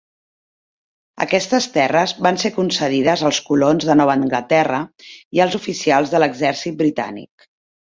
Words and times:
Aquestes 1.25 1.67
terres 1.75 2.13
van 2.27 2.39
ser 2.45 2.51
concedides 2.55 3.25
als 3.29 3.43
colons 3.51 3.87
de 3.91 3.97
Nova 4.01 4.17
Anglaterra 4.21 4.81
i 5.39 5.45
als 5.47 5.61
oficials 5.63 6.17
de 6.17 6.25
l'exèrcit 6.25 6.83
britànic. 6.85 7.51